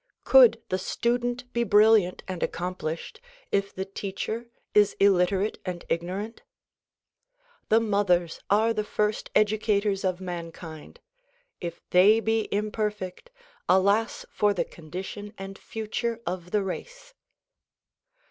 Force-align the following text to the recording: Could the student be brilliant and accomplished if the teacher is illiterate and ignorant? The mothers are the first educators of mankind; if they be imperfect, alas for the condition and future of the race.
Could 0.23 0.59
the 0.69 0.79
student 0.79 1.53
be 1.53 1.63
brilliant 1.63 2.23
and 2.27 2.41
accomplished 2.41 3.21
if 3.51 3.71
the 3.71 3.85
teacher 3.85 4.49
is 4.73 4.95
illiterate 4.99 5.59
and 5.63 5.85
ignorant? 5.89 6.41
The 7.69 7.79
mothers 7.81 8.39
are 8.49 8.73
the 8.73 8.83
first 8.83 9.29
educators 9.35 10.03
of 10.03 10.19
mankind; 10.19 11.01
if 11.59 11.87
they 11.91 12.19
be 12.19 12.51
imperfect, 12.51 13.29
alas 13.69 14.25
for 14.31 14.55
the 14.55 14.65
condition 14.65 15.35
and 15.37 15.55
future 15.55 16.19
of 16.25 16.49
the 16.49 16.63
race. 16.63 17.13